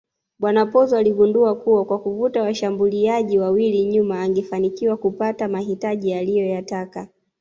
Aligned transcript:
Bwana 0.39 0.65
Pozzo 0.65 0.97
aligundua 0.97 1.55
kuwa 1.55 1.85
kwa 1.85 1.99
kuvuta 1.99 2.41
washgambuliaji 2.41 3.39
wawili 3.39 3.85
nyuma 3.85 4.21
angefanikiwa 4.21 4.97
kupata 4.97 5.47
mahitaji 5.47 6.13
aliyoyataka 6.13 7.07